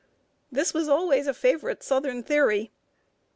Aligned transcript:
This 0.51 0.73
was 0.73 0.89
always 0.89 1.27
a 1.27 1.31
favorite 1.35 1.83
southern 1.83 2.23
theory. 2.23 2.71